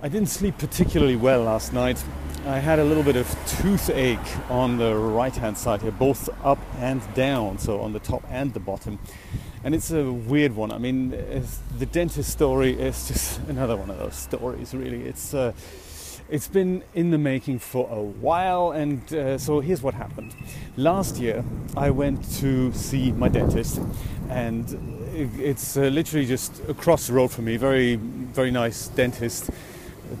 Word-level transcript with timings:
I 0.00 0.08
didn't 0.08 0.28
sleep 0.28 0.58
particularly 0.58 1.16
well 1.16 1.42
last 1.42 1.72
night. 1.72 2.00
I 2.46 2.60
had 2.60 2.78
a 2.78 2.84
little 2.84 3.02
bit 3.02 3.16
of 3.16 3.28
toothache 3.48 4.48
on 4.48 4.78
the 4.78 4.94
right 4.94 5.34
hand 5.34 5.58
side 5.58 5.82
here, 5.82 5.90
both 5.90 6.28
up 6.44 6.60
and 6.78 7.02
down, 7.14 7.58
so 7.58 7.80
on 7.80 7.92
the 7.92 7.98
top 7.98 8.22
and 8.30 8.54
the 8.54 8.60
bottom. 8.60 9.00
And 9.64 9.74
it's 9.74 9.90
a 9.90 10.12
weird 10.12 10.54
one. 10.54 10.70
I 10.70 10.78
mean, 10.78 11.10
the 11.78 11.86
dentist 11.86 12.30
story 12.30 12.80
is 12.80 13.08
just 13.08 13.40
another 13.48 13.76
one 13.76 13.90
of 13.90 13.98
those 13.98 14.14
stories, 14.14 14.72
really. 14.72 15.02
It's. 15.02 15.34
Uh, 15.34 15.52
it's 16.30 16.46
been 16.46 16.84
in 16.94 17.10
the 17.10 17.16
making 17.16 17.58
for 17.58 17.88
a 17.90 18.02
while, 18.02 18.72
and 18.72 19.14
uh, 19.14 19.38
so 19.38 19.60
here's 19.60 19.80
what 19.80 19.94
happened. 19.94 20.36
Last 20.76 21.16
year, 21.16 21.42
I 21.74 21.88
went 21.88 22.22
to 22.40 22.70
see 22.74 23.12
my 23.12 23.30
dentist, 23.30 23.80
and 24.28 24.68
it's 25.14 25.78
uh, 25.78 25.84
literally 25.84 26.26
just 26.26 26.60
across 26.68 27.06
the 27.06 27.14
road 27.14 27.28
from 27.28 27.46
me. 27.46 27.56
Very, 27.56 27.94
very 27.94 28.50
nice 28.50 28.88
dentist 28.88 29.48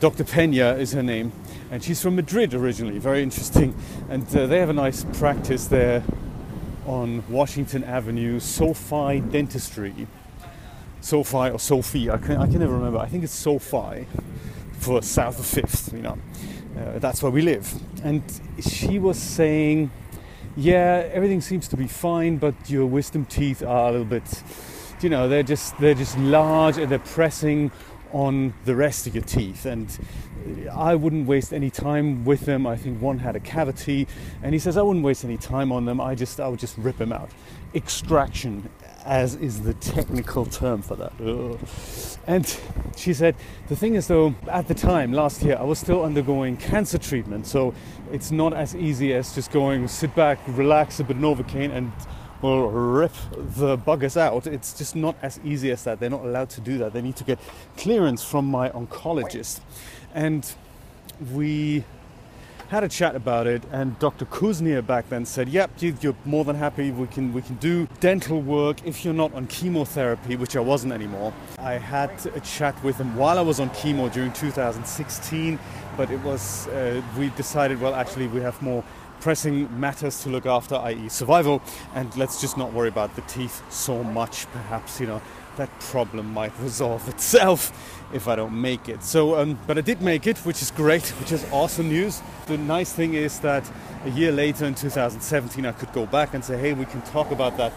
Dr. 0.00 0.24
Pena 0.24 0.74
is 0.74 0.92
her 0.92 1.02
name, 1.02 1.32
and 1.70 1.82
she's 1.82 2.02
from 2.02 2.16
Madrid 2.16 2.54
originally. 2.54 2.98
Very 2.98 3.22
interesting, 3.22 3.74
and 4.10 4.24
uh, 4.36 4.46
they 4.46 4.58
have 4.58 4.68
a 4.68 4.74
nice 4.74 5.04
practice 5.14 5.66
there 5.66 6.04
on 6.86 7.24
Washington 7.28 7.84
Avenue, 7.84 8.38
SoFi 8.38 9.20
Dentistry. 9.20 10.06
SoFi 11.00 11.50
or 11.50 11.58
Sophie, 11.58 12.10
I 12.10 12.18
can, 12.18 12.36
I 12.36 12.46
can 12.46 12.58
never 12.58 12.74
remember. 12.74 12.98
I 12.98 13.06
think 13.06 13.24
it's 13.24 13.32
SoFi 13.32 14.06
for 14.78 15.02
south 15.02 15.38
of 15.38 15.46
Fifth. 15.46 15.92
You 15.92 16.02
know, 16.02 16.18
uh, 16.76 16.98
that's 16.98 17.22
where 17.22 17.32
we 17.32 17.42
live. 17.42 17.72
And 18.04 18.22
she 18.60 18.98
was 18.98 19.18
saying, 19.18 19.90
"Yeah, 20.56 21.08
everything 21.12 21.40
seems 21.40 21.66
to 21.68 21.76
be 21.76 21.86
fine, 21.86 22.36
but 22.36 22.54
your 22.68 22.86
wisdom 22.86 23.24
teeth 23.24 23.62
are 23.62 23.88
a 23.88 23.92
little 23.92 24.06
bit." 24.06 24.42
You 25.00 25.08
know, 25.08 25.28
they're 25.28 25.44
just 25.44 25.78
they're 25.78 25.94
just 25.94 26.18
large 26.18 26.76
and 26.76 26.90
they're 26.90 26.98
pressing 26.98 27.70
on 28.12 28.54
the 28.64 28.74
rest 28.74 29.06
of 29.06 29.14
your 29.14 29.24
teeth. 29.24 29.66
And 29.66 29.98
I 30.72 30.94
wouldn't 30.94 31.26
waste 31.26 31.52
any 31.52 31.70
time 31.70 32.24
with 32.24 32.42
them. 32.42 32.66
I 32.66 32.76
think 32.76 33.00
one 33.00 33.18
had 33.18 33.36
a 33.36 33.40
cavity, 33.40 34.06
and 34.42 34.52
he 34.52 34.58
says 34.58 34.76
I 34.76 34.82
wouldn't 34.82 35.04
waste 35.04 35.24
any 35.24 35.36
time 35.36 35.72
on 35.72 35.84
them. 35.84 36.00
I 36.00 36.14
just 36.14 36.40
I 36.40 36.48
would 36.48 36.60
just 36.60 36.76
rip 36.78 36.98
them 36.98 37.12
out. 37.12 37.30
Extraction, 37.74 38.70
as 39.04 39.34
is 39.34 39.62
the 39.62 39.74
technical 39.74 40.46
term 40.46 40.82
for 40.82 40.96
that. 40.96 41.12
Ugh. 41.20 41.58
And 42.26 42.60
she 42.96 43.12
said 43.14 43.34
the 43.68 43.76
thing 43.76 43.94
is 43.94 44.06
though, 44.06 44.34
at 44.48 44.68
the 44.68 44.74
time 44.74 45.12
last 45.12 45.42
year, 45.42 45.56
I 45.58 45.64
was 45.64 45.78
still 45.78 46.04
undergoing 46.04 46.56
cancer 46.56 46.98
treatment, 46.98 47.46
so 47.46 47.74
it's 48.12 48.30
not 48.30 48.54
as 48.54 48.74
easy 48.74 49.12
as 49.14 49.34
just 49.34 49.50
going 49.50 49.86
sit 49.88 50.14
back, 50.14 50.38
relax 50.48 51.00
a 51.00 51.04
bit 51.04 51.18
Novocaine, 51.18 51.72
and 51.72 51.92
will 52.42 52.70
rip 52.70 53.12
the 53.34 53.76
buggers 53.76 54.16
out. 54.16 54.46
It's 54.46 54.72
just 54.76 54.94
not 54.94 55.16
as 55.22 55.40
easy 55.44 55.70
as 55.70 55.84
that. 55.84 56.00
They're 56.00 56.10
not 56.10 56.24
allowed 56.24 56.50
to 56.50 56.60
do 56.60 56.78
that. 56.78 56.92
They 56.92 57.02
need 57.02 57.16
to 57.16 57.24
get 57.24 57.38
clearance 57.76 58.22
from 58.22 58.46
my 58.46 58.70
oncologist. 58.70 59.60
And 60.14 60.50
we 61.32 61.84
had 62.68 62.84
a 62.84 62.88
chat 62.88 63.16
about 63.16 63.46
it, 63.46 63.62
and 63.72 63.98
Dr. 63.98 64.26
Kuznia 64.26 64.86
back 64.86 65.08
then 65.08 65.24
said, 65.24 65.48
"Yep, 65.48 65.70
you're 65.80 66.14
more 66.26 66.44
than 66.44 66.56
happy. 66.56 66.90
We 66.90 67.06
can 67.06 67.32
we 67.32 67.40
can 67.40 67.56
do 67.56 67.88
dental 68.00 68.42
work 68.42 68.86
if 68.86 69.04
you're 69.04 69.14
not 69.14 69.32
on 69.34 69.46
chemotherapy, 69.46 70.36
which 70.36 70.54
I 70.54 70.60
wasn't 70.60 70.92
anymore." 70.92 71.32
I 71.58 71.74
had 71.74 72.10
a 72.34 72.40
chat 72.40 72.74
with 72.84 72.98
him 72.98 73.16
while 73.16 73.38
I 73.38 73.42
was 73.42 73.58
on 73.58 73.70
chemo 73.70 74.12
during 74.12 74.32
2016, 74.32 75.58
but 75.96 76.10
it 76.10 76.20
was 76.20 76.68
uh, 76.68 77.00
we 77.18 77.30
decided, 77.30 77.80
well, 77.80 77.94
actually, 77.94 78.26
we 78.28 78.42
have 78.42 78.60
more 78.60 78.84
pressing 79.20 79.80
matters 79.80 80.22
to 80.22 80.28
look 80.28 80.46
after, 80.46 80.76
i.e., 80.76 81.08
survival, 81.08 81.62
and 81.94 82.14
let's 82.16 82.40
just 82.40 82.56
not 82.56 82.72
worry 82.72 82.88
about 82.88 83.14
the 83.16 83.22
teeth 83.22 83.62
so 83.70 84.02
much. 84.02 84.46
Perhaps, 84.52 85.00
you 85.00 85.06
know, 85.06 85.22
that 85.56 85.68
problem 85.80 86.32
might 86.32 86.52
resolve 86.60 87.06
itself 87.08 87.72
if 88.12 88.26
I 88.28 88.36
don't 88.36 88.58
make 88.60 88.88
it. 88.88 89.02
So, 89.02 89.38
um, 89.38 89.58
but 89.66 89.76
I 89.76 89.82
did 89.82 90.00
make 90.00 90.26
it, 90.26 90.38
which 90.38 90.62
is 90.62 90.70
great, 90.70 91.06
which 91.20 91.32
is 91.32 91.44
awesome 91.52 91.88
news. 91.88 92.22
The 92.46 92.56
nice 92.56 92.92
thing 92.92 93.14
is 93.14 93.40
that 93.40 93.70
a 94.04 94.10
year 94.10 94.32
later 94.32 94.64
in 94.64 94.74
2017, 94.74 95.66
I 95.66 95.72
could 95.72 95.92
go 95.92 96.06
back 96.06 96.34
and 96.34 96.44
say, 96.44 96.56
hey, 96.56 96.72
we 96.72 96.86
can 96.86 97.02
talk 97.02 97.30
about 97.30 97.56
that 97.58 97.72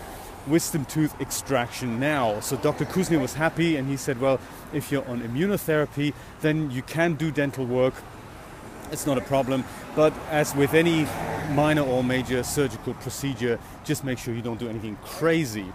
wisdom 0.47 0.85
tooth 0.85 1.19
extraction 1.21 1.99
now. 1.99 2.39
So 2.39 2.55
Dr. 2.57 2.85
Kuznia 2.85 3.19
was 3.19 3.33
happy 3.33 3.75
and 3.75 3.87
he 3.87 3.97
said, 3.97 4.19
well, 4.19 4.39
if 4.73 4.91
you're 4.91 5.07
on 5.07 5.21
immunotherapy, 5.21 6.13
then 6.41 6.71
you 6.71 6.81
can 6.81 7.15
do 7.15 7.31
dental 7.31 7.65
work 7.65 7.93
it's 8.91 9.07
not 9.07 9.17
a 9.17 9.21
problem. 9.21 9.63
But 9.95 10.13
as 10.29 10.55
with 10.55 10.73
any 10.73 11.07
minor 11.53 11.81
or 11.81 12.03
major 12.03 12.43
surgical 12.43 12.93
procedure, 12.95 13.59
just 13.83 14.03
make 14.03 14.17
sure 14.17 14.33
you 14.33 14.41
don't 14.41 14.59
do 14.59 14.69
anything 14.69 14.97
crazy. 15.03 15.65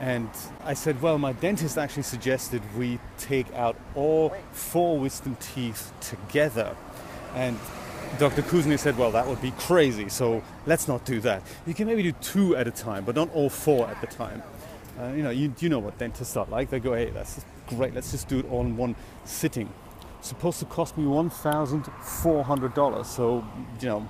And 0.00 0.28
I 0.64 0.74
said, 0.74 1.00
well, 1.00 1.18
my 1.18 1.32
dentist 1.32 1.78
actually 1.78 2.02
suggested 2.02 2.60
we 2.76 2.98
take 3.18 3.52
out 3.54 3.76
all 3.94 4.34
four 4.50 4.98
wisdom 4.98 5.36
teeth 5.36 5.92
together. 6.00 6.76
And 7.34 7.58
Dr. 8.18 8.42
Kuznia 8.42 8.78
said, 8.78 8.98
well, 8.98 9.12
that 9.12 9.26
would 9.26 9.40
be 9.40 9.52
crazy, 9.52 10.08
so 10.08 10.42
let's 10.66 10.88
not 10.88 11.04
do 11.04 11.20
that. 11.20 11.42
You 11.66 11.72
can 11.72 11.86
maybe 11.86 12.02
do 12.02 12.12
two 12.12 12.56
at 12.56 12.66
a 12.66 12.70
time, 12.70 13.04
but 13.04 13.14
not 13.14 13.32
all 13.32 13.48
four 13.48 13.88
at 13.88 14.00
the 14.00 14.06
time. 14.06 14.42
Uh, 15.00 15.12
you 15.16 15.22
know, 15.22 15.30
you, 15.30 15.54
you 15.60 15.68
know 15.68 15.78
what 15.78 15.96
dentists 15.98 16.36
are 16.36 16.46
like. 16.50 16.68
They 16.68 16.80
go, 16.80 16.94
hey, 16.94 17.10
that's 17.10 17.44
great, 17.68 17.94
let's 17.94 18.10
just 18.10 18.28
do 18.28 18.40
it 18.40 18.50
all 18.50 18.62
in 18.62 18.76
one 18.76 18.96
sitting 19.24 19.68
supposed 20.22 20.58
to 20.60 20.64
cost 20.64 20.96
me 20.96 21.04
$1,400. 21.04 23.06
So, 23.06 23.44
you 23.80 23.88
know, 23.88 24.08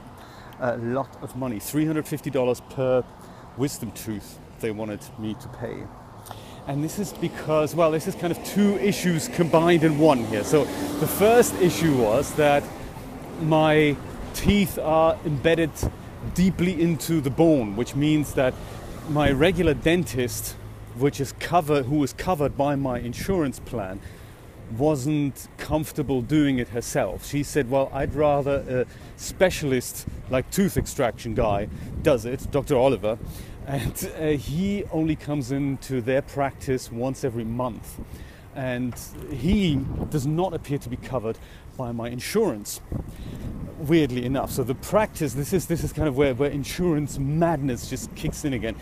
a 0.61 0.77
lot 0.77 1.09
of 1.23 1.35
money. 1.37 1.57
$350 1.57 2.71
per 2.71 3.03
wisdom 3.57 3.91
tooth 3.93 4.39
they 4.61 4.71
wanted 4.71 5.01
me 5.19 5.35
to 5.35 5.49
pay. 5.49 5.83
And 6.69 6.85
this 6.85 7.01
is 7.01 7.13
because, 7.15 7.75
well, 7.75 7.91
this 7.91 8.07
is 8.07 8.15
kind 8.15 8.31
of 8.31 8.39
two 8.45 8.77
issues 8.77 9.27
combined 9.29 9.83
in 9.83 9.99
one 9.99 10.25
here. 10.27 10.45
So 10.45 10.65
the 11.01 11.09
first 11.09 11.61
issue 11.61 11.97
was 11.97 12.33
that 12.35 12.63
my 13.41 13.97
teeth 14.35 14.79
are 14.79 15.19
embedded 15.27 15.73
deeply 16.35 16.81
into 16.81 17.21
the 17.21 17.31
bone, 17.31 17.75
which 17.75 17.97
means 17.97 18.35
that 18.35 18.55
my 19.09 19.33
regular 19.33 19.75
dentist, 19.75 20.55
which 20.97 21.21
is 21.21 21.33
covered, 21.33 21.87
who 21.87 22.05
is 22.05 22.13
covered 22.13 22.57
by 22.57 22.77
my 22.77 23.01
insurance 23.01 23.59
plan, 23.59 23.99
wasn't 24.77 25.49
comfortable 25.59 26.23
doing 26.23 26.59
it 26.59 26.69
herself. 26.69 27.27
She 27.27 27.43
said, 27.43 27.71
Well, 27.71 27.91
I'd 27.93 28.15
rather 28.15 28.65
a 28.69 29.21
specialist 29.21 30.07
like 30.31 30.51
tooth 30.51 30.77
extraction 30.77 31.35
guy 31.35 31.69
does 32.03 32.25
it, 32.25 32.47
Dr. 32.51 32.77
Oliver, 32.77 33.19
and 33.67 34.11
uh, 34.19 34.29
he 34.29 34.85
only 34.91 35.17
comes 35.17 35.53
into 35.53 36.01
their 36.01 36.23
practice 36.23 36.91
once 36.91 37.25
every 37.25 37.45
month. 37.45 38.01
And 38.55 38.95
he 39.31 39.77
does 40.11 40.27
not 40.27 40.53
appear 40.53 40.79
to 40.79 40.89
be 40.89 40.97
covered 40.97 41.39
by 41.77 41.93
my 41.93 42.09
insurance, 42.11 42.81
weirdly 43.79 44.27
enough. 44.27 44.51
So 44.51 44.63
the 44.63 44.75
practice, 44.75 45.33
this 45.33 45.53
is 45.53 45.67
this 45.67 45.83
is 45.83 45.93
kind 45.93 46.07
of 46.07 46.17
where, 46.17 46.35
where 46.35 46.51
insurance 46.51 47.19
madness 47.19 47.89
just 47.89 48.15
kicks 48.15 48.45
in 48.45 48.53
again. 48.53 48.77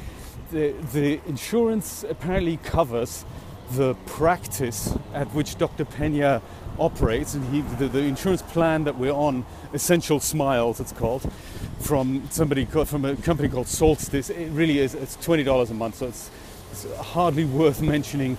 The, 0.50 0.74
the 0.92 1.20
insurance 1.28 2.04
apparently 2.08 2.56
covers 2.58 3.24
the 3.70 3.94
practice 4.06 4.94
at 5.14 5.28
which 5.34 5.56
Dr. 5.58 5.84
Pena 5.84 6.42
operates, 6.78 7.34
and 7.34 7.44
he, 7.52 7.60
the, 7.78 7.88
the, 7.88 8.00
insurance 8.00 8.42
plan 8.42 8.84
that 8.84 8.96
we're 8.98 9.12
on, 9.12 9.44
Essential 9.72 10.18
Smiles, 10.18 10.80
it's 10.80 10.92
called, 10.92 11.30
from 11.78 12.26
somebody 12.30 12.64
from 12.64 13.04
a 13.04 13.16
company 13.16 13.48
called 13.48 13.68
Solstice. 13.68 14.30
It 14.30 14.50
really 14.50 14.78
is. 14.78 14.94
It's 14.94 15.16
twenty 15.16 15.44
dollars 15.44 15.70
a 15.70 15.74
month, 15.74 15.96
so 15.96 16.06
it's, 16.06 16.30
it's 16.72 16.86
hardly 16.98 17.44
worth 17.44 17.80
mentioning. 17.82 18.36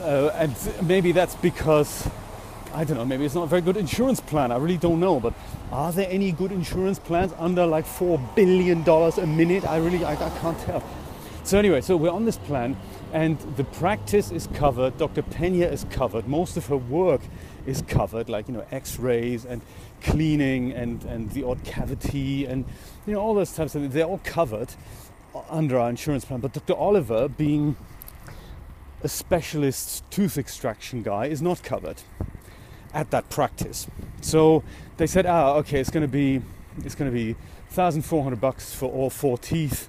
Uh, 0.00 0.30
and 0.34 0.54
maybe 0.82 1.12
that's 1.12 1.34
because 1.36 2.08
I 2.74 2.84
don't 2.84 2.96
know. 2.96 3.04
Maybe 3.04 3.24
it's 3.24 3.34
not 3.34 3.44
a 3.44 3.48
very 3.48 3.62
good 3.62 3.76
insurance 3.76 4.20
plan. 4.20 4.50
I 4.50 4.56
really 4.56 4.78
don't 4.78 5.00
know. 5.00 5.20
But 5.20 5.34
are 5.70 5.92
there 5.92 6.08
any 6.08 6.32
good 6.32 6.52
insurance 6.52 6.98
plans 6.98 7.32
under 7.38 7.66
like 7.66 7.86
four 7.86 8.18
billion 8.34 8.82
dollars 8.82 9.18
a 9.18 9.26
minute? 9.26 9.64
I 9.64 9.76
really 9.76 10.04
I, 10.04 10.12
I 10.12 10.38
can't 10.38 10.58
tell. 10.60 10.82
So 11.44 11.58
anyway, 11.58 11.80
so 11.80 11.96
we're 11.96 12.10
on 12.10 12.24
this 12.24 12.38
plan 12.38 12.76
and 13.12 13.38
the 13.56 13.64
practice 13.64 14.30
is 14.30 14.48
covered. 14.54 14.96
Dr. 14.96 15.22
Pena 15.22 15.66
is 15.66 15.84
covered. 15.90 16.26
Most 16.26 16.56
of 16.56 16.66
her 16.66 16.76
work 16.76 17.20
is 17.66 17.82
covered, 17.82 18.28
like 18.28 18.48
you 18.48 18.54
know, 18.54 18.64
X-rays 18.70 19.44
and 19.44 19.62
cleaning 20.00 20.72
and 20.72 21.04
and 21.04 21.30
the 21.30 21.44
odd 21.44 21.62
cavity 21.62 22.46
and 22.46 22.64
you 23.06 23.12
know 23.12 23.20
all 23.20 23.34
those 23.34 23.52
types 23.52 23.74
of 23.74 23.82
things. 23.82 23.94
They're 23.94 24.06
all 24.06 24.20
covered 24.24 24.74
under 25.48 25.78
our 25.78 25.90
insurance 25.90 26.24
plan. 26.24 26.40
But 26.40 26.52
Dr. 26.52 26.74
Oliver, 26.74 27.28
being 27.28 27.76
a 29.02 29.08
specialist 29.08 30.08
tooth 30.10 30.38
extraction 30.38 31.02
guy, 31.02 31.26
is 31.26 31.42
not 31.42 31.62
covered 31.62 32.02
at 32.94 33.10
that 33.10 33.28
practice. 33.30 33.86
So 34.20 34.62
they 34.96 35.06
said, 35.06 35.26
ah, 35.26 35.54
okay, 35.56 35.80
it's 35.80 35.90
going 35.90 36.02
to 36.02 36.08
be 36.08 36.42
it's 36.78 36.94
going 36.94 37.10
to 37.10 37.14
be 37.14 37.34
1,400 37.74 38.40
bucks 38.40 38.74
for 38.74 38.90
all 38.90 39.10
four 39.10 39.36
teeth 39.38 39.88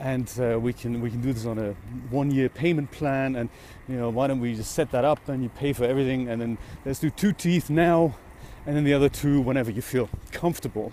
and 0.00 0.32
uh, 0.40 0.58
we 0.58 0.72
can 0.72 1.00
we 1.00 1.10
can 1.10 1.20
do 1.20 1.32
this 1.32 1.46
on 1.46 1.58
a 1.58 1.72
one 2.10 2.30
year 2.30 2.48
payment 2.48 2.90
plan 2.90 3.36
and 3.36 3.50
you 3.88 3.96
know 3.96 4.08
why 4.10 4.26
don't 4.26 4.40
we 4.40 4.54
just 4.54 4.72
set 4.72 4.90
that 4.90 5.04
up 5.04 5.28
and 5.28 5.42
you 5.42 5.48
pay 5.50 5.72
for 5.72 5.84
everything 5.84 6.28
and 6.28 6.40
then 6.40 6.58
let's 6.84 6.98
do 6.98 7.10
two 7.10 7.32
teeth 7.32 7.70
now 7.70 8.14
and 8.66 8.76
then 8.76 8.84
the 8.84 8.94
other 8.94 9.08
two 9.08 9.40
whenever 9.40 9.70
you 9.70 9.82
feel 9.82 10.08
comfortable. 10.32 10.92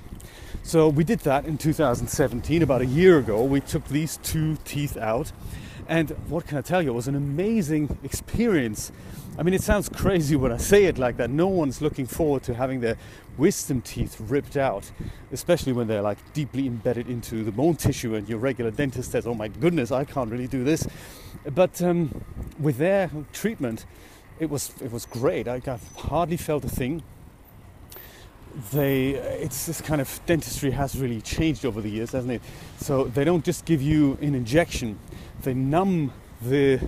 So 0.64 0.90
we 0.90 1.04
did 1.04 1.20
that 1.20 1.46
in 1.46 1.58
2017 1.58 2.62
about 2.62 2.82
a 2.82 2.86
year 2.86 3.18
ago 3.18 3.44
we 3.44 3.62
took 3.62 3.88
these 3.88 4.18
two 4.18 4.58
teeth 4.66 4.98
out 4.98 5.32
And 5.88 6.10
what 6.28 6.46
can 6.46 6.58
I 6.58 6.62
tell 6.62 6.82
you? 6.82 6.90
It 6.90 6.96
was 6.96 7.08
an 7.08 7.16
amazing 7.16 7.98
experience. 8.04 8.92
I 9.38 9.44
mean, 9.44 9.54
it 9.54 9.62
sounds 9.62 9.88
crazy 9.88 10.36
when 10.36 10.52
I 10.52 10.58
say 10.58 10.86
it 10.86 10.98
like 10.98 11.18
that. 11.18 11.30
No 11.30 11.48
one's 11.48 11.82
looking 11.82 12.06
forward 12.06 12.44
to 12.44 12.54
having 12.54 12.82
their 12.82 12.98
wisdom 13.38 13.82
teeth 13.82 14.18
ripped 14.20 14.58
out, 14.58 14.92
especially 15.32 15.72
when 15.72 15.88
they're 15.88 16.02
like 16.02 16.18
deeply 16.34 16.68
embedded 16.68 17.08
into 17.08 17.44
the 17.44 17.52
bone 17.52 17.76
tissue, 17.76 18.16
and 18.16 18.28
your 18.28 18.40
regular 18.40 18.72
dentist 18.72 19.12
says, 19.12 19.26
"Oh 19.26 19.34
my 19.34 19.48
goodness, 19.48 19.92
I 19.92 20.04
can't 20.04 20.30
really 20.30 20.48
do 20.48 20.64
this." 20.64 20.88
But 21.54 21.82
um, 21.82 22.24
with 22.60 22.78
their 22.78 23.10
treatment, 23.32 23.86
it 24.40 24.50
was 24.50 24.74
it 24.82 24.92
was 24.92 25.06
great. 25.06 25.48
I, 25.48 25.62
hardly 25.96 26.38
felt 26.38 26.66
a 26.66 26.70
thing 26.70 27.04
they 28.72 29.10
it's 29.12 29.66
this 29.66 29.82
kind 29.82 30.02
of 30.02 30.20
dentistry 30.26 30.72
has 30.72 30.98
really 30.98 31.22
changed 31.22 31.66
over 31.66 31.82
the 31.82 31.90
years 31.90 32.12
hasn't 32.12 32.34
it? 32.34 32.42
So 32.80 33.06
they 33.06 33.24
don't 33.24 33.46
just 33.46 33.66
give 33.66 33.82
you 33.82 34.18
an 34.22 34.36
injection 34.36 35.00
they 35.42 35.54
numb 35.54 36.12
the 36.42 36.80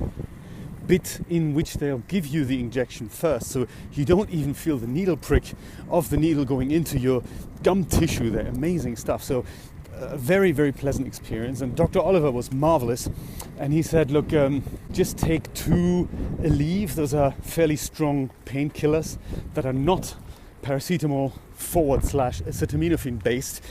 bit 0.88 1.22
in 1.30 1.54
which 1.54 1.76
they'll 1.76 2.04
give 2.08 2.26
you 2.26 2.44
the 2.44 2.60
injection 2.60 3.08
first. 3.08 3.52
So 3.52 3.68
you 3.94 4.06
don't 4.06 4.30
even 4.32 4.56
feel 4.56 4.78
the 4.78 4.88
needle 4.88 5.18
prick 5.18 5.44
of 5.90 6.10
the 6.10 6.18
needle 6.18 6.46
going 6.46 6.72
into 6.72 6.98
your 6.98 7.22
gum 7.62 7.86
tissue 7.86 8.32
they're 8.32 8.48
amazing 8.48 8.96
stuff. 8.96 9.24
So 9.24 9.46
a 9.94 10.18
very 10.18 10.52
very 10.52 10.72
pleasant 10.72 11.06
experience 11.06 11.60
and 11.60 11.76
dr 11.76 12.00
oliver 12.00 12.32
was 12.32 12.54
marvelous 12.54 13.10
and 13.58 13.74
he 13.74 13.82
said 13.82 14.10
look 14.10 14.32
um, 14.34 14.64
just 14.94 15.18
take 15.18 15.54
two 15.54 16.08
aleve 16.40 16.96
those 16.96 17.14
are 17.14 17.32
fairly 17.42 17.76
strong 17.76 18.30
painkillers 18.46 19.18
that 19.56 19.66
are 19.66 19.74
not 19.74 20.16
paracetamol 20.62 21.34
forward 21.54 22.04
slash 22.04 22.42
acetaminophen 22.42 23.22
based. 23.24 23.64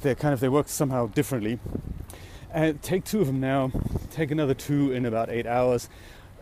They're 0.00 0.14
kind 0.14 0.34
of 0.34 0.40
they 0.40 0.48
work 0.48 0.68
somehow 0.68 1.06
differently. 1.06 1.58
And 2.52 2.80
take 2.82 3.04
two 3.04 3.20
of 3.20 3.26
them 3.26 3.40
now. 3.40 3.72
Take 4.10 4.30
another 4.30 4.54
two 4.54 4.92
in 4.92 5.06
about 5.06 5.28
eight 5.28 5.46
hours, 5.46 5.88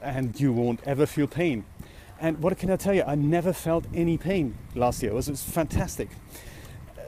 and 0.02 0.38
you 0.38 0.52
won't 0.52 0.80
ever 0.84 1.06
feel 1.06 1.26
pain. 1.26 1.64
And 2.20 2.38
what 2.38 2.56
can 2.58 2.70
I 2.70 2.76
tell 2.76 2.94
you? 2.94 3.02
I 3.04 3.14
never 3.14 3.52
felt 3.52 3.84
any 3.92 4.16
pain 4.16 4.56
last 4.74 5.02
year. 5.02 5.10
It 5.10 5.14
was, 5.14 5.28
it 5.28 5.32
was 5.32 5.42
fantastic. 5.42 6.08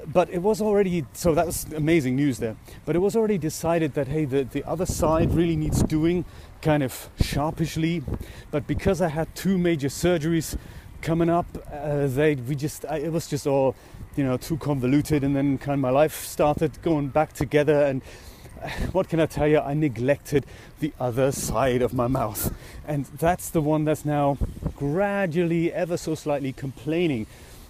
But 0.06 0.28
it 0.30 0.42
was 0.42 0.60
already 0.60 1.06
so 1.12 1.34
that 1.34 1.46
was 1.46 1.64
amazing 1.72 2.16
news 2.16 2.38
there. 2.38 2.56
But 2.84 2.96
it 2.96 2.98
was 2.98 3.14
already 3.14 3.38
decided 3.38 3.94
that 3.94 4.08
hey, 4.08 4.24
the, 4.24 4.44
the 4.44 4.64
other 4.64 4.86
side 4.86 5.32
really 5.32 5.56
needs 5.56 5.82
doing 5.82 6.24
kind 6.62 6.82
of 6.82 7.10
sharpishly. 7.20 8.02
But 8.50 8.66
because 8.66 9.00
I 9.00 9.08
had 9.08 9.34
two 9.34 9.56
major 9.56 9.88
surgeries 9.88 10.58
coming 11.04 11.28
up, 11.28 11.46
uh, 11.70 12.06
they 12.06 12.34
we 12.34 12.56
just 12.56 12.84
I, 12.86 12.96
it 12.96 13.12
was 13.12 13.28
just 13.28 13.46
all 13.46 13.76
you 14.16 14.24
know 14.24 14.36
too 14.36 14.56
convoluted, 14.56 15.22
and 15.22 15.36
then 15.36 15.58
kind 15.58 15.74
of 15.74 15.80
my 15.80 15.90
life 15.90 16.24
started 16.24 16.82
going 16.82 17.08
back 17.08 17.34
together. 17.34 17.84
And 17.84 18.02
what 18.92 19.08
can 19.08 19.20
I 19.20 19.26
tell 19.26 19.46
you? 19.46 19.60
I 19.60 19.74
neglected 19.74 20.46
the 20.80 20.92
other 20.98 21.30
side 21.30 21.82
of 21.82 21.92
my 21.92 22.08
mouth, 22.08 22.52
and 22.88 23.04
that's 23.04 23.50
the 23.50 23.60
one 23.60 23.84
that's 23.84 24.04
now 24.04 24.38
gradually, 24.76 25.72
ever 25.72 25.96
so 25.96 26.14
slightly, 26.14 26.52
complaining 26.52 27.26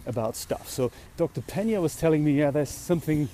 about 0.06 0.36
stuff. 0.36 0.68
So 0.70 0.92
Dr. 1.16 1.40
Pena 1.42 1.80
was 1.80 1.96
telling 1.96 2.24
me, 2.24 2.38
yeah, 2.38 2.50
there's 2.50 2.70
something 2.70 3.28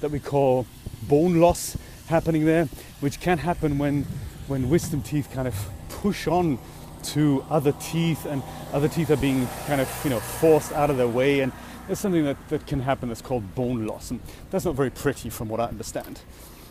that 0.00 0.10
we 0.10 0.18
call 0.18 0.66
bone 1.02 1.40
loss 1.40 1.76
happening 2.08 2.44
there, 2.44 2.68
which 3.00 3.20
can 3.20 3.38
happen 3.38 3.78
when 3.78 4.04
when 4.48 4.68
wisdom 4.68 5.00
teeth 5.00 5.30
kind 5.32 5.48
of 5.48 5.54
push 5.88 6.26
on 6.26 6.58
to 7.04 7.44
other 7.50 7.72
teeth, 7.72 8.26
and 8.26 8.42
other 8.72 8.88
teeth 8.88 9.10
are 9.10 9.16
being 9.16 9.46
kind 9.66 9.80
of 9.80 9.88
you 10.04 10.10
know 10.10 10.20
forced 10.20 10.72
out 10.72 10.90
of 10.90 10.96
their 10.96 11.08
way, 11.08 11.40
and 11.40 11.52
there's 11.86 11.98
something 11.98 12.24
that, 12.24 12.36
that 12.48 12.66
can 12.66 12.80
happen 12.80 13.08
that's 13.08 13.22
called 13.22 13.54
bone 13.54 13.86
loss, 13.86 14.10
and 14.10 14.20
that's 14.50 14.64
not 14.64 14.74
very 14.74 14.90
pretty 14.90 15.30
from 15.30 15.48
what 15.48 15.60
I 15.60 15.64
understand. 15.64 16.20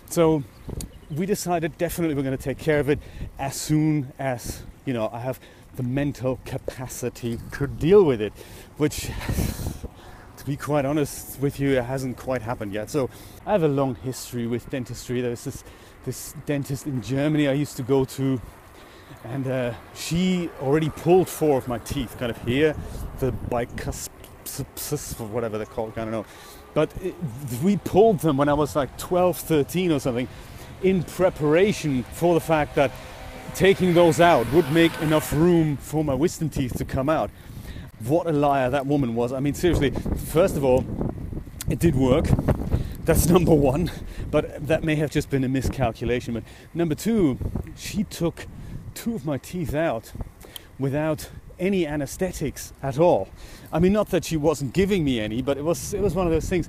So 0.09 0.43
we 1.09 1.25
decided 1.25 1.77
definitely 1.77 2.15
we're 2.15 2.23
going 2.23 2.37
to 2.37 2.43
take 2.43 2.57
care 2.57 2.79
of 2.79 2.89
it 2.89 2.99
as 3.37 3.55
soon 3.55 4.13
as 4.17 4.63
you 4.85 4.93
know 4.93 5.09
I 5.13 5.19
have 5.19 5.39
the 5.75 5.83
mental 5.83 6.39
capacity 6.45 7.39
to 7.53 7.67
deal 7.67 8.03
with 8.03 8.21
it, 8.21 8.33
which 8.77 9.09
to 10.37 10.45
be 10.45 10.55
quite 10.55 10.85
honest 10.85 11.39
with 11.39 11.59
you, 11.59 11.77
it 11.77 11.83
hasn't 11.83 12.17
quite 12.17 12.41
happened 12.41 12.73
yet. 12.73 12.89
So 12.89 13.09
I 13.45 13.53
have 13.53 13.63
a 13.63 13.67
long 13.67 13.95
history 13.95 14.47
with 14.47 14.69
dentistry. 14.69 15.21
There's 15.21 15.43
this 15.43 15.63
this 16.05 16.35
dentist 16.45 16.85
in 16.85 17.01
Germany 17.01 17.47
I 17.47 17.53
used 17.53 17.77
to 17.77 17.83
go 17.83 18.03
to 18.05 18.41
and 19.23 19.47
uh, 19.47 19.73
she 19.95 20.49
already 20.61 20.89
pulled 20.89 21.29
four 21.29 21.57
of 21.57 21.67
my 21.67 21.79
teeth, 21.79 22.17
kind 22.17 22.29
of 22.29 22.41
here, 22.43 22.75
the 23.19 23.31
bicuspids, 23.49 25.19
or 25.19 25.27
whatever 25.27 25.57
they're 25.57 25.65
called, 25.65 25.93
I 25.97 26.01
don't 26.01 26.11
know. 26.11 26.25
But 26.73 26.91
it, 27.01 27.15
we 27.63 27.77
pulled 27.77 28.19
them 28.19 28.37
when 28.37 28.49
I 28.49 28.53
was 28.53 28.75
like 28.75 28.97
12, 28.97 29.37
13 29.37 29.91
or 29.91 29.99
something, 29.99 30.27
in 30.81 31.03
preparation 31.03 32.03
for 32.03 32.33
the 32.33 32.41
fact 32.41 32.75
that 32.75 32.91
taking 33.55 33.93
those 33.93 34.19
out 34.19 34.51
would 34.51 34.69
make 34.71 34.91
enough 35.01 35.31
room 35.31 35.77
for 35.77 36.03
my 36.03 36.13
wisdom 36.13 36.49
teeth 36.49 36.77
to 36.77 36.85
come 36.85 37.09
out. 37.09 37.29
What 38.05 38.27
a 38.27 38.31
liar 38.31 38.69
that 38.69 38.85
woman 38.85 39.15
was. 39.15 39.31
I 39.31 39.39
mean, 39.39 39.53
seriously, 39.53 39.91
first 39.91 40.57
of 40.57 40.63
all, 40.63 40.83
it 41.69 41.79
did 41.79 41.95
work. 41.95 42.25
That's 43.05 43.27
number 43.29 43.53
one, 43.53 43.91
but 44.31 44.67
that 44.67 44.83
may 44.83 44.95
have 44.95 45.11
just 45.11 45.29
been 45.29 45.43
a 45.43 45.49
miscalculation. 45.49 46.33
But 46.33 46.43
number 46.73 46.95
two, 46.95 47.37
she 47.75 48.03
took 48.05 48.47
two 48.93 49.15
of 49.15 49.25
my 49.25 49.37
teeth 49.37 49.73
out 49.73 50.13
without 50.79 51.29
any 51.59 51.85
anesthetics 51.85 52.73
at 52.81 52.99
all. 52.99 53.29
I 53.71 53.79
mean, 53.79 53.93
not 53.93 54.09
that 54.09 54.25
she 54.25 54.37
wasn't 54.37 54.73
giving 54.73 55.03
me 55.03 55.19
any, 55.19 55.41
but 55.41 55.57
it 55.57 55.63
was 55.63 55.93
it 55.93 56.01
was 56.01 56.13
one 56.13 56.25
of 56.25 56.33
those 56.33 56.49
things. 56.49 56.67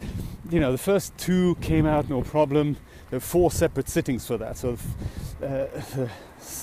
You 0.50 0.60
know, 0.60 0.72
the 0.72 0.78
first 0.78 1.16
two 1.18 1.56
came 1.56 1.86
out 1.86 2.08
no 2.08 2.22
problem. 2.22 2.76
There 3.10 3.16
were 3.16 3.20
four 3.20 3.50
separate 3.50 3.88
sittings 3.88 4.26
for 4.26 4.36
that. 4.38 4.56
So 4.56 4.72
uh, 5.42 5.66
the, 5.96 6.10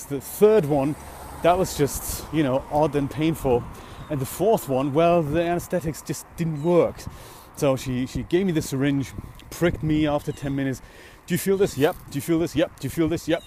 the 0.09 0.21
third 0.21 0.65
one, 0.65 0.95
that 1.43 1.57
was 1.57 1.77
just 1.77 2.25
you 2.33 2.43
know 2.43 2.63
odd 2.71 2.95
and 2.95 3.09
painful, 3.09 3.63
and 4.09 4.19
the 4.19 4.25
fourth 4.25 4.69
one, 4.69 4.93
well, 4.93 5.21
the 5.21 5.41
anesthetics 5.41 6.01
just 6.01 6.25
didn't 6.37 6.63
work. 6.63 6.97
So 7.55 7.75
she 7.75 8.05
she 8.05 8.23
gave 8.23 8.45
me 8.45 8.51
the 8.51 8.61
syringe, 8.61 9.13
pricked 9.49 9.83
me 9.83 10.07
after 10.07 10.31
10 10.31 10.55
minutes. 10.55 10.81
Do 11.27 11.33
you 11.33 11.37
feel 11.37 11.57
this? 11.57 11.77
Yep. 11.77 11.95
Do 12.09 12.17
you 12.17 12.21
feel 12.21 12.39
this? 12.39 12.55
Yep. 12.55 12.79
Do 12.79 12.85
you 12.85 12.89
feel 12.89 13.07
this? 13.07 13.27
Yep 13.27 13.43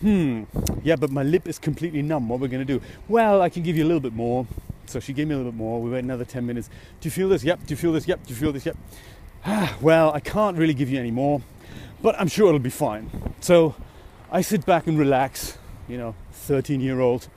hmm, 0.00 0.44
yeah, 0.82 0.96
but 0.96 1.10
my 1.10 1.22
lip 1.22 1.46
is 1.48 1.58
completely 1.58 2.02
numb. 2.02 2.28
What 2.28 2.36
are 2.36 2.40
we 2.40 2.48
going 2.48 2.66
to 2.66 2.78
do? 2.78 2.84
Well, 3.08 3.42
I 3.42 3.48
can 3.48 3.62
give 3.62 3.76
you 3.76 3.84
a 3.84 3.88
little 3.88 4.00
bit 4.00 4.14
more. 4.14 4.46
So 4.86 5.00
she 5.00 5.12
gave 5.12 5.28
me 5.28 5.34
a 5.34 5.38
little 5.38 5.52
bit 5.52 5.58
more. 5.58 5.80
We 5.80 5.90
wait 5.90 6.04
another 6.04 6.24
10 6.24 6.44
minutes. 6.44 6.68
Do 7.00 7.06
you 7.06 7.10
feel 7.10 7.28
this? 7.28 7.42
Yep. 7.42 7.66
Do 7.66 7.72
you 7.72 7.76
feel 7.76 7.92
this? 7.92 8.06
Yep. 8.06 8.26
Do 8.26 8.34
you 8.34 8.38
feel 8.38 8.52
this? 8.52 8.66
Yep. 8.66 8.76
well, 9.80 10.12
I 10.12 10.20
can't 10.20 10.56
really 10.56 10.74
give 10.74 10.90
you 10.90 10.98
any 10.98 11.10
more, 11.10 11.42
but 12.02 12.18
I'm 12.18 12.28
sure 12.28 12.48
it'll 12.48 12.58
be 12.58 12.70
fine. 12.70 13.10
So 13.40 13.74
I 14.30 14.40
sit 14.40 14.64
back 14.66 14.86
and 14.86 14.98
relax, 14.98 15.58
you 15.88 15.98
know, 15.98 16.14
13 16.32 16.80
year 16.80 17.00
old, 17.00 17.28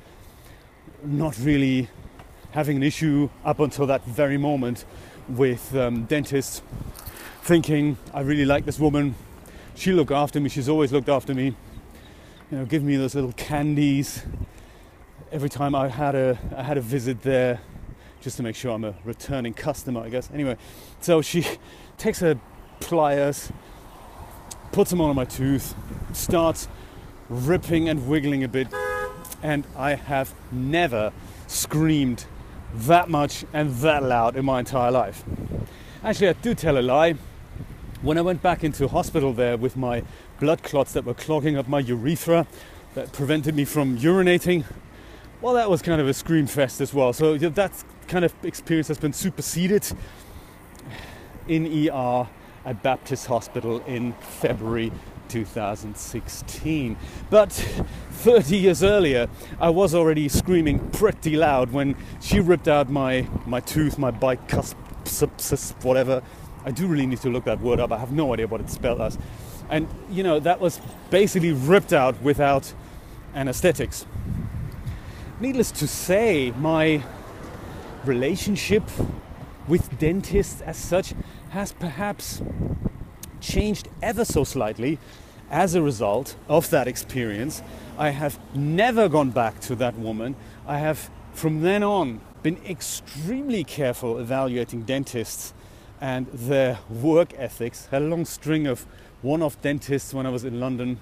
not 1.04 1.38
really 1.40 1.90
having 2.52 2.78
an 2.78 2.84
issue 2.84 3.30
up 3.46 3.60
until 3.60 3.86
that 3.88 4.04
very 4.06 4.38
moment 4.38 4.86
with 5.28 5.76
um, 5.76 6.06
dentists, 6.06 6.62
thinking, 7.42 7.98
I 8.14 8.22
really 8.22 8.46
like 8.46 8.66
this 8.66 8.80
woman. 8.80 9.16
She'll 9.76 9.96
look 9.96 10.12
after 10.12 10.40
me. 10.40 10.50
She's 10.50 10.70
always 10.70 10.92
looked 10.92 11.10
after 11.10 11.34
me 11.34 11.56
you 12.52 12.58
know, 12.58 12.66
give 12.66 12.82
me 12.82 12.96
those 12.96 13.14
little 13.14 13.34
candies 13.34 14.24
every 15.32 15.50
time 15.50 15.76
I 15.76 15.90
had 15.90 16.16
a 16.16 16.38
I 16.56 16.64
had 16.64 16.78
a 16.78 16.82
visit 16.82 17.22
there, 17.22 17.60
just 18.22 18.38
to 18.38 18.44
make 18.44 18.56
sure 18.56 18.72
I'm 18.72 18.86
a 18.86 18.94
returning 19.04 19.54
customer, 19.54 20.02
I 20.02 20.10
guess. 20.10 20.30
Anyway, 20.34 20.58
so 21.02 21.22
she 21.22 21.46
takes 21.98 22.20
her 22.22 22.40
pliers, 22.80 23.52
puts 24.72 24.92
them 24.92 25.02
on 25.02 25.14
my 25.16 25.26
tooth, 25.26 25.76
starts 26.14 26.70
ripping 27.28 27.90
and 27.90 28.08
wiggling 28.08 28.44
a 28.46 28.48
bit, 28.48 28.68
and 29.44 29.68
I 29.76 29.96
have 29.96 30.34
never 30.52 31.12
screamed 31.48 32.26
that 32.74 33.10
much 33.10 33.44
and 33.52 33.72
that 33.78 34.04
loud 34.04 34.38
in 34.38 34.46
my 34.46 34.60
entire 34.60 34.92
life. 34.92 35.24
Actually, 36.02 36.30
I 36.30 36.34
do 36.34 36.56
tell 36.56 36.78
a 36.78 36.82
lie. 36.82 37.16
When 38.04 38.20
I 38.20 38.22
went 38.22 38.44
back 38.44 38.64
into 38.64 38.88
hospital 38.88 39.34
there 39.34 39.58
with 39.58 39.76
my 39.76 40.04
blood 40.40 40.62
clots 40.62 40.94
that 40.94 41.04
were 41.04 41.16
clogging 41.16 41.58
up 41.58 41.68
my 41.68 41.80
urethra 41.80 42.46
that 42.94 43.12
prevented 43.12 43.56
me 43.56 43.66
from 43.66 43.98
urinating. 43.98 44.66
Well, 45.42 45.56
that 45.56 45.68
was 45.68 45.82
kind 45.82 46.00
of 46.00 46.08
a 46.08 46.14
scream 46.14 46.46
fest 46.46 46.80
as 46.80 46.94
well. 46.94 47.12
So 47.12 47.38
that 47.38 47.84
kind 48.08 48.24
of 48.24 48.34
experience 48.46 48.88
has 48.90 49.00
been 49.00 49.14
superseded 49.14 49.92
in 51.48 51.90
ER 51.90 52.28
at 52.66 52.84
Baptist 52.84 53.26
Hospital 53.28 53.80
in 53.88 54.14
February 54.14 54.92
2016. 55.30 56.98
But 57.32 57.52
30 57.52 58.58
years 58.58 58.84
earlier, 58.84 59.28
I 59.60 59.70
was 59.70 59.96
already 59.96 60.30
screaming 60.30 60.92
pretty 60.92 61.36
loud 61.36 61.72
when 61.72 61.96
she 62.22 62.42
ripped 62.42 62.68
out 62.68 62.92
my, 62.92 63.28
my 63.48 63.60
tooth, 63.60 63.98
my 63.98 64.12
bicuspid, 64.12 65.84
whatever. 65.84 66.22
I 66.68 66.72
do 66.72 66.86
really 66.86 67.06
need 67.06 67.22
to 67.22 67.30
look 67.30 67.46
that 67.46 67.62
word 67.62 67.80
up. 67.80 67.94
I 67.94 67.98
have 67.98 68.12
no 68.12 68.34
idea 68.34 68.46
what 68.46 68.60
it 68.60 68.70
spelled 68.70 69.00
as. 69.00 69.18
And, 69.70 69.88
you 70.10 70.22
know, 70.22 70.38
that 70.42 70.60
was 70.60 70.82
basically 71.10 71.54
ripped 71.54 71.94
out 71.94 72.22
without 72.22 72.74
anesthetics. 73.34 74.06
Needless 75.40 75.72
to 75.72 75.88
say, 75.88 76.52
my 76.58 77.06
relationship 78.04 78.84
with 79.66 79.98
dentists 79.98 80.60
as 80.60 80.76
such 80.76 81.14
has 81.52 81.72
perhaps 81.72 82.42
changed 83.40 83.88
ever 84.04 84.26
so 84.26 84.44
slightly 84.44 85.00
as 85.50 85.74
a 85.74 85.82
result 85.82 86.36
of 86.50 86.70
that 86.72 86.86
experience, 86.86 87.64
I 87.98 88.10
have 88.10 88.38
never 88.54 89.08
gone 89.08 89.30
back 89.30 89.62
to 89.62 89.76
that 89.76 89.98
woman. 89.98 90.36
I 90.68 90.80
have 90.80 91.10
from 91.32 91.62
then 91.62 91.82
on 91.82 92.20
been 92.44 92.58
extremely 92.66 93.64
careful 93.64 94.20
evaluating 94.20 94.84
dentists 94.84 95.54
and 96.02 96.28
their 96.28 96.80
work 96.90 97.34
ethics. 97.38 97.88
Had 97.88 98.02
a 98.02 98.06
long 98.06 98.26
string 98.26 98.68
of 98.68 98.86
one 99.22 99.42
off 99.42 99.62
dentists 99.62 100.14
when 100.14 100.26
I 100.26 100.30
was 100.30 100.44
in 100.44 100.60
London. 100.60 101.00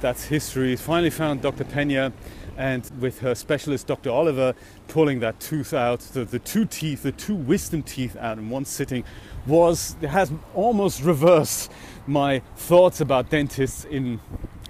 That's 0.00 0.24
history. 0.24 0.76
Finally 0.76 1.10
found 1.10 1.42
Dr. 1.42 1.64
Pena 1.64 2.12
and 2.56 2.90
with 3.00 3.20
her 3.20 3.34
specialist 3.34 3.86
Dr. 3.86 4.10
Oliver 4.10 4.54
pulling 4.88 5.20
that 5.20 5.40
tooth 5.40 5.74
out, 5.74 6.00
the, 6.00 6.24
the 6.24 6.38
two 6.38 6.64
teeth, 6.64 7.02
the 7.02 7.12
two 7.12 7.34
wisdom 7.34 7.82
teeth 7.82 8.16
out 8.16 8.38
in 8.38 8.48
one 8.48 8.64
sitting 8.64 9.04
was 9.46 9.96
has 10.02 10.32
almost 10.54 11.02
reversed 11.02 11.70
my 12.06 12.40
thoughts 12.56 13.00
about 13.00 13.30
dentists 13.30 13.84
in 13.84 14.20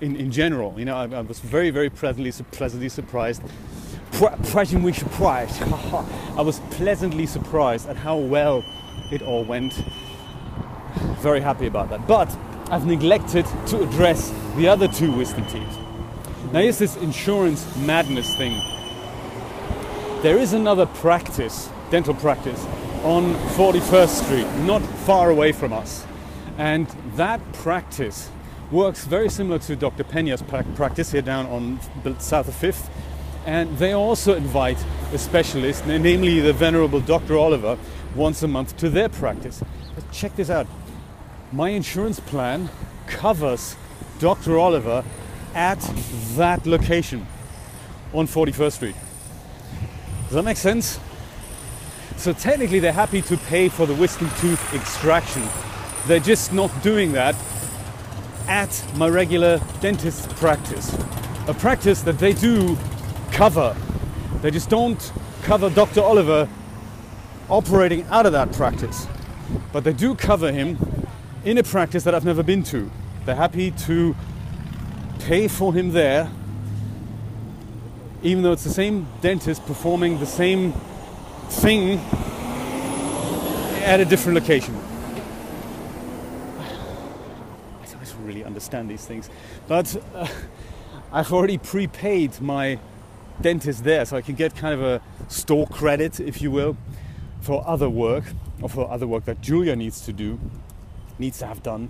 in, 0.01 0.17
in 0.17 0.31
general. 0.31 0.75
You 0.79 0.85
know, 0.85 0.97
I, 0.97 1.05
I 1.05 1.21
was 1.21 1.41
very, 1.41 1.71
very 1.71 1.91
pleasantly, 1.91 2.33
pleasantly 2.51 2.89
surprised. 2.89 3.43
Pleasantly 4.13 4.93
surprised. 4.93 5.63
I 6.37 6.43
was 6.43 6.61
pleasantly 6.71 7.27
surprised 7.27 7.89
at 7.89 7.97
how 7.97 8.17
well 8.17 8.65
it 9.11 9.23
all 9.23 9.45
went. 9.45 9.73
Very 11.21 11.41
happy 11.41 11.67
about 11.67 11.91
that. 11.91 12.07
But 12.07 12.37
I've 12.71 12.87
neglected 12.87 13.47
to 13.69 13.83
address 13.83 14.33
the 14.57 14.69
other 14.69 14.89
two 14.89 15.13
wisdom 15.13 15.47
teeth. 15.47 15.79
Now, 16.53 16.61
here's 16.61 16.79
this 16.79 16.97
insurance 16.97 17.77
madness 17.77 18.37
thing. 18.37 18.61
There 20.23 20.39
is 20.39 20.53
another 20.53 20.87
practice, 20.87 21.69
dental 21.91 22.15
practice, 22.15 22.65
on 23.05 23.35
41st 23.55 24.25
Street, 24.25 24.65
not 24.65 24.81
far 24.81 25.31
away 25.31 25.53
from 25.53 25.73
us. 25.73 26.05
And 26.59 26.87
that 27.15 27.41
practice 27.53 28.31
works 28.71 29.05
very 29.05 29.29
similar 29.29 29.59
to 29.61 29.77
Dr. 29.77 30.03
Pena's 30.03 30.43
practice 30.75 31.13
here 31.13 31.23
down 31.23 31.47
on 31.47 31.79
the 32.03 32.19
south 32.19 32.49
of 32.49 32.55
5th. 32.55 32.89
And 33.45 33.79
they 33.79 33.93
also 33.93 34.35
invite 34.35 34.83
a 35.13 35.19
specialist, 35.19 35.87
namely 35.87 36.41
the 36.41 36.53
Venerable 36.53 37.01
Dr. 37.01 37.37
Oliver, 37.37 37.79
once 38.17 38.43
a 38.43 38.49
month 38.49 38.77
to 38.79 38.89
their 38.89 39.09
practice. 39.09 39.63
But 39.95 40.11
check 40.11 40.35
this 40.37 40.51
out. 40.51 40.67
My 41.53 41.71
insurance 41.71 42.19
plan 42.19 42.69
covers 43.07 43.77
Dr. 44.19 44.59
Oliver 44.59 45.05
at 45.55 45.81
that 46.37 46.67
location 46.67 47.27
on 48.13 48.27
41st 48.27 48.73
Street. 48.73 48.97
Does 50.25 50.33
that 50.33 50.43
make 50.43 50.57
sense? 50.57 50.99
So 52.17 52.33
technically 52.33 52.79
they're 52.79 52.93
happy 52.93 53.23
to 53.23 53.37
pay 53.37 53.69
for 53.69 53.87
the 53.87 53.95
wisdom 53.95 54.29
tooth 54.41 54.75
extraction. 54.75 55.43
They're 56.07 56.19
just 56.19 56.53
not 56.53 56.71
doing 56.83 57.13
that 57.13 57.37
at 58.49 58.85
my 58.97 59.09
regular 59.09 59.61
dentist 59.81 60.29
practice. 60.31 60.95
A 61.49 61.55
practice 61.55 62.03
that 62.03 62.19
they 62.19 62.33
do 62.33 62.77
cover. 63.33 63.77
They 64.41 64.51
just 64.51 64.71
don't 64.71 65.13
cover 65.43 65.71
Dr. 65.71 66.01
Oliver 66.01 66.49
operating 67.49 68.05
out 68.05 68.27
of 68.27 68.33
that 68.33 68.53
practice. 68.53 69.07
But 69.73 69.85
they 69.85 69.93
do 69.93 70.15
cover 70.15 70.53
him 70.53 70.79
in 71.45 71.59
a 71.59 71.63
practice 71.63 72.05
that 72.05 72.15
I've 72.15 72.25
never 72.25 72.43
been 72.43 72.63
to. 72.65 72.91
They're 73.25 73.37
happy 73.37 73.71
to 73.71 74.17
pay 75.21 75.49
for 75.49 75.73
him 75.75 75.93
there, 75.93 76.31
even 78.23 78.43
though 78.43 78.53
it's 78.53 78.65
the 78.65 78.71
same 78.71 79.07
dentist 79.21 79.65
performing 79.67 80.19
the 80.19 80.27
same 80.27 80.73
thing 81.49 81.99
at 83.85 84.01
a 84.01 84.05
different 84.05 84.35
location. 84.35 84.75
I 86.61 87.85
don't 87.85 88.25
really 88.25 88.45
understand 88.45 88.91
these 88.91 89.05
things. 89.07 89.31
But 89.69 89.97
uh, 90.15 90.27
I've 91.13 91.33
already 91.33 91.59
prepaid 91.59 92.41
my 92.41 92.79
dentist 93.41 93.85
there, 93.85 94.05
so 94.05 94.17
I 94.17 94.23
can 94.23 94.35
get 94.35 94.57
kind 94.57 94.75
of 94.75 94.83
a 94.83 95.01
store 95.29 95.67
credit, 95.67 96.19
if 96.21 96.43
you 96.43 96.51
will, 96.51 96.77
for 97.47 97.63
other 97.65 97.89
work, 97.89 98.25
or 98.61 98.69
for 98.69 98.91
other 98.91 99.07
work 99.07 99.25
that 99.27 99.41
Julia 99.41 99.77
needs 99.77 100.01
to 100.01 100.13
do, 100.13 100.39
needs 101.17 101.39
to 101.39 101.47
have 101.47 101.63
done, 101.63 101.89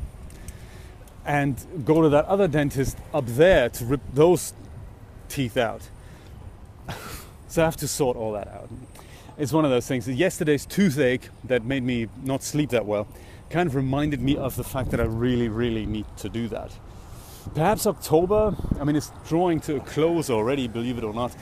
and 1.25 1.57
go 1.83 2.03
to 2.03 2.11
that 2.11 2.27
other 2.27 2.47
dentist 2.47 2.99
up 3.15 3.25
there 3.27 3.71
to 3.71 3.85
rip 3.87 4.03
those 4.13 4.53
teeth 5.31 5.57
out. 5.57 5.89
so 7.49 7.63
I 7.63 7.65
have 7.65 7.77
to 7.79 7.89
sort 7.89 8.19
all 8.19 8.33
that 8.33 8.49
out. 8.49 8.69
It's 9.39 9.51
one 9.51 9.65
of 9.65 9.71
those 9.71 9.87
things. 9.87 10.07
Yesterday's 10.07 10.67
toothache 10.67 11.31
that 11.45 11.65
made 11.65 11.83
me 11.83 12.09
not 12.23 12.43
sleep 12.43 12.71
that 12.71 12.85
well 12.85 13.09
kind 13.49 13.67
of 13.67 13.75
reminded 13.75 14.21
me 14.21 14.37
of 14.37 14.57
the 14.57 14.65
fact 14.65 14.91
that 14.91 15.01
I 15.01 15.05
really, 15.05 15.49
really 15.49 15.87
need 15.87 16.07
to 16.19 16.29
do 16.29 16.49
that. 16.49 16.71
Perhaps 17.55 17.87
October, 17.87 18.55
I 18.79 18.85
mean, 18.85 18.97
it's 18.97 19.11
drawing 19.27 19.61
to 19.61 19.77
a 19.77 19.81
close 19.81 20.29
already, 20.29 20.69
believe 20.69 20.99
it 20.99 21.05
or 21.05 21.15
not, 21.15 21.35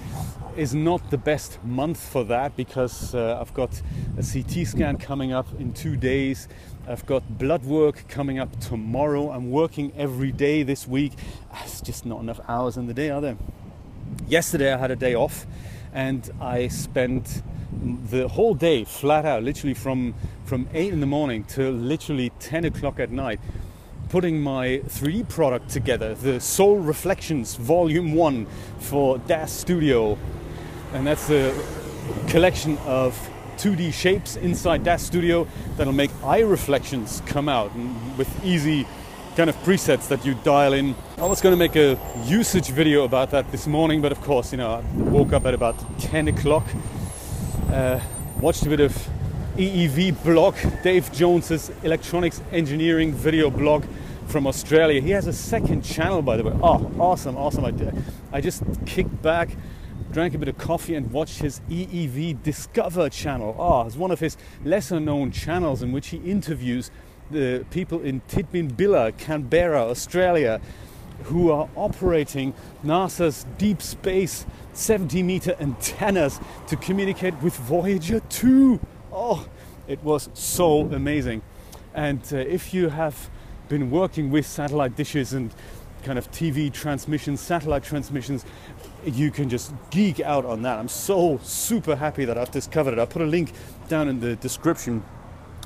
is 0.57 0.75
not 0.75 1.11
the 1.11 1.19
best 1.19 1.63
month 1.65 1.99
for 1.99 2.25
that 2.25 2.57
because 2.57 3.15
uh, 3.15 3.39
I've 3.41 3.55
got 3.55 3.81
a 4.19 4.23
CT 4.23 4.67
scan 4.67 4.97
coming 4.99 5.33
up 5.33 5.47
in 5.59 5.73
two 5.73 5.97
days. 5.97 6.49
I've 6.87 7.05
got 7.07 7.39
blood 7.39 7.65
work 7.65 8.05
coming 8.09 8.39
up 8.39 8.59
tomorrow. 8.61 9.31
I'm 9.31 9.51
working 9.51 9.93
every 9.97 10.33
day 10.33 10.63
this 10.63 10.87
week. 10.87 11.13
It's 11.63 11.81
just 11.81 12.07
not 12.07 12.21
enough 12.21 12.41
hours 12.49 12.77
in 12.77 12.87
the 12.87 12.95
day, 12.95 13.11
are 13.11 13.21
there? 13.21 13.37
Yesterday 14.27 14.73
I 14.73 14.77
had 14.77 14.91
a 14.91 14.97
day 14.97 15.15
off 15.15 15.47
and 15.93 16.31
I 16.41 16.69
spent 16.69 17.43
the 18.11 18.29
whole 18.29 18.55
day 18.55 18.85
flat 18.85 19.25
out, 19.25 19.43
literally 19.43 19.75
from 19.75 20.15
from 20.45 20.69
eight 20.75 20.93
in 20.93 21.01
the 21.01 21.07
morning 21.07 21.45
to 21.45 21.71
literally 21.71 22.31
ten 22.39 22.65
o'clock 22.65 23.01
at 23.01 23.11
night, 23.11 23.41
putting 24.09 24.41
my 24.41 24.81
3D 24.87 25.29
product 25.29 25.71
together, 25.71 26.15
the 26.15 26.39
Soul 26.39 26.79
Reflections 26.79 27.57
Volume 27.57 28.15
One 28.15 28.47
for 28.79 29.19
DAZ 29.19 29.51
Studio, 29.51 30.19
and 30.95 31.07
that's 31.07 31.29
the 31.29 31.53
collection 32.29 32.79
of 32.87 33.15
2D 33.59 33.93
shapes 33.93 34.37
inside 34.37 34.85
that 34.85 35.01
Studio 35.01 35.47
that'll 35.77 35.93
make 35.93 36.11
eye 36.25 36.41
reflections 36.41 37.23
come 37.27 37.49
out 37.49 37.71
with 38.17 38.29
easy 38.45 38.87
kind 39.37 39.51
of 39.51 39.57
presets 39.65 40.09
that 40.09 40.25
you 40.25 40.35
dial 40.45 40.73
in. 40.73 40.95
I 41.19 41.27
was 41.27 41.41
going 41.41 41.53
to 41.53 41.59
make 41.59 41.77
a 41.77 41.99
usage 42.25 42.69
video 42.69 43.05
about 43.05 43.31
that 43.33 43.51
this 43.53 43.67
morning, 43.67 44.01
but 44.01 44.13
of 44.13 44.21
course, 44.23 44.53
you 44.53 44.59
know, 44.59 44.71
I 44.71 44.81
woke 44.97 45.33
up 45.33 45.45
at 45.45 45.53
about 45.53 45.77
10 46.01 46.29
o'clock 46.29 46.67
uh, 47.75 48.01
watched 48.41 48.65
a 48.65 48.69
bit 48.69 48.81
of 48.81 48.93
EEVblog, 49.57 50.83
Dave 50.83 51.11
Jones's 51.13 51.71
electronics 51.83 52.41
engineering 52.53 53.13
video 53.13 53.51
blog 53.51 53.85
from 54.27 54.47
Australia. 54.47 55.01
He 55.01 55.11
has 55.11 55.27
a 55.27 55.33
second 55.33 55.83
channel, 55.83 56.23
by 56.23 56.37
the 56.37 56.45
way. 56.45 56.53
Oh, 56.63 56.91
awesome, 56.99 57.37
awesome. 57.37 57.65
I, 57.65 57.73
I 58.33 58.41
just 58.41 58.63
kicked 58.87 59.21
back, 59.23 59.51
drank 60.15 60.33
a 60.33 60.39
bit 60.39 60.49
of 60.49 60.57
coffee, 60.57 60.95
and 60.95 61.11
watched 61.11 61.41
his 61.41 61.61
EEVdiscover 61.69 63.11
channel. 63.11 63.55
Oh, 63.59 63.83
it's 63.83 63.97
one 63.97 64.13
of 64.13 64.21
his 64.21 64.37
lesser 64.65 65.01
known 65.01 65.33
channels 65.33 65.83
in 65.83 65.91
which 65.91 66.09
he 66.09 66.19
interviews 66.19 66.93
the 67.33 67.67
people 67.71 68.01
in 68.01 68.21
Tidbinbilla, 68.29 69.19
Canberra, 69.19 69.83
Australia, 69.83 70.61
who 71.25 71.51
are 71.51 71.69
operating 71.75 72.55
NASA's 72.85 73.45
deep 73.59 73.83
space 73.83 74.47
70 74.73 75.23
meter 75.25 75.57
antennas 75.59 76.39
to 76.69 76.77
communicate 76.77 77.35
with 77.43 77.57
Voyager 77.57 78.21
2. 78.21 78.79
Oh, 79.13 79.49
it 79.89 80.03
was 80.05 80.29
so 80.35 80.83
amazing. 80.93 81.43
And 81.93 82.21
uh, 82.33 82.37
if 82.37 82.73
you 82.73 82.89
have 82.91 83.31
been 83.69 83.91
working 83.91 84.31
with 84.31 84.47
satellite 84.47 84.95
dishes 84.95 85.33
and 85.33 85.53
kind 86.05 86.19
of 86.19 86.31
TV 86.31 86.73
transmissions, 86.73 87.41
satellite 87.41 87.83
transmissions, 87.83 88.45
you 89.05 89.31
can 89.31 89.49
just 89.49 89.73
geek 89.91 90.21
out 90.21 90.45
on 90.45 90.63
that. 90.63 90.79
I'm 90.79 90.89
so 90.89 91.41
super 91.43 91.97
happy 91.97 92.25
that 92.25 92.39
I've 92.39 92.51
discovered 92.51 92.93
it. 92.93 92.99
I'll 92.99 93.07
put 93.07 93.23
a 93.23 93.27
link 93.27 93.53
down 93.89 94.09
in 94.09 94.21
the 94.21 94.37
description 94.37 95.03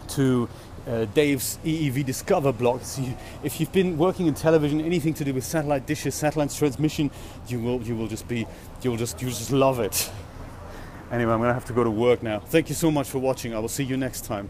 to 0.09 0.49
uh, 0.87 1.05
Dave's 1.07 1.59
EEVdiscover 1.65 2.57
blog. 2.57 2.83
So 2.83 3.03
you, 3.03 3.15
if 3.43 3.61
you've 3.61 3.73
been 3.73 3.99
working 3.99 4.27
in 4.27 4.35
television, 4.35 4.81
anything 4.81 5.15
to 5.15 5.25
do 5.25 5.35
with 5.35 5.45
satellite 5.45 5.87
dishes, 5.87 6.15
satellite 6.15 6.51
transmission, 6.51 7.11
you 7.47 7.61
will 7.61 7.83
you 7.83 7.95
will 7.95 8.09
just 8.09 8.27
be 8.27 8.47
you'll 8.83 8.97
just 8.97 9.21
you 9.21 9.29
just 9.29 9.53
love 9.53 9.81
it. 9.81 10.11
Anyway, 11.11 11.33
I'm 11.33 11.41
gonna 11.41 11.55
have 11.55 11.67
to 11.67 11.73
go 11.73 11.85
to 11.85 11.91
work 11.91 12.23
now. 12.23 12.41
Thank 12.41 12.69
you 12.69 12.75
so 12.75 12.91
much 12.91 13.09
for 13.09 13.19
watching. 13.19 13.55
I 13.55 13.59
will 13.59 13.69
see 13.69 13.85
you 13.85 13.97
next 13.97 14.25
time. 14.25 14.49